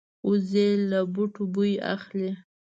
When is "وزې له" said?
0.27-0.99